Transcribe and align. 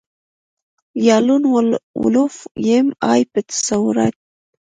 یا 1.07 1.17
لون 1.25 1.43
وولف 1.53 2.35
ایم 2.63 2.87
آی 3.11 3.21
پي 3.31 3.41
تصورات 3.49 4.15